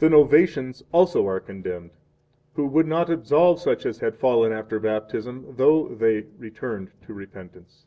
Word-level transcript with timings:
9 0.00 0.08
The 0.08 0.16
Novatians 0.16 0.84
also 0.92 1.26
are 1.26 1.40
condemned, 1.40 1.90
who 2.54 2.64
would 2.68 2.86
not 2.86 3.10
absolve 3.10 3.60
such 3.60 3.84
as 3.84 3.98
had 3.98 4.14
fallen 4.14 4.52
after 4.52 4.78
Baptism, 4.78 5.54
though 5.56 5.88
they 5.88 6.26
returned 6.38 6.92
to 7.08 7.12
repentance. 7.12 7.84